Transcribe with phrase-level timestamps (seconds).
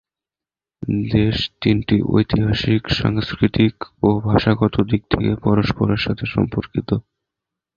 [1.11, 3.75] দেশ তিনটি ঐতিহাসিক, সাংস্কৃতিক
[4.03, 6.89] ও ভাষাগত দিক থেকে পরস্পরের সাথে সম্পর্কিত।